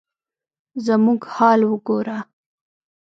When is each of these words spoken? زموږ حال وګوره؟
زموږ 0.85 1.21
حال 1.33 1.61
وګوره؟ 1.71 2.19